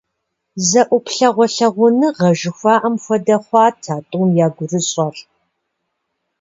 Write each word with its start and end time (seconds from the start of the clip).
Зэ 0.67 0.81
ӏуплъэгъуэ 0.87 1.47
лъагъуныгъэ 1.55 2.29
жыхуаӏэм 2.39 2.95
хуэдэ 3.03 3.35
хъуат 3.45 3.81
а 3.95 3.97
тӏум 4.09 4.29
я 4.45 4.47
гурыщӏэр. 4.55 5.15